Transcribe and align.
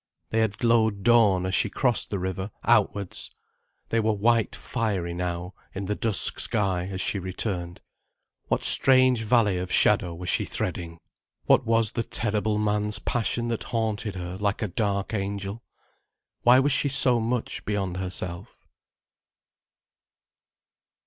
They 0.31 0.39
had 0.39 0.57
glowed 0.57 1.03
dawn 1.03 1.45
as 1.45 1.53
she 1.53 1.69
crossed 1.69 2.09
the 2.09 2.17
river 2.17 2.49
outwards, 2.65 3.29
they 3.89 3.99
were 3.99 4.13
white 4.13 4.55
fiery 4.55 5.13
now 5.13 5.53
in 5.75 5.85
the 5.85 5.93
dusk 5.93 6.39
sky 6.39 6.87
as 6.91 6.99
she 6.99 7.19
returned. 7.19 7.81
What 8.47 8.63
strange 8.63 9.21
valley 9.21 9.59
of 9.59 9.71
shadow 9.71 10.15
was 10.15 10.27
she 10.27 10.43
threading? 10.43 10.97
What 11.45 11.67
was 11.67 11.91
the 11.91 12.01
terrible 12.01 12.57
man's 12.57 12.97
passion 12.97 13.49
that 13.49 13.65
haunted 13.65 14.15
her 14.15 14.37
like 14.37 14.63
a 14.63 14.67
dark 14.67 15.13
angel? 15.13 15.61
Why 16.41 16.57
was 16.59 16.71
she 16.71 16.89
so 16.89 17.19
much 17.19 17.63
beyond 17.63 17.97
herself? 17.97 18.57